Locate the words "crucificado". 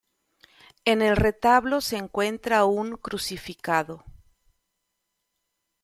2.97-4.03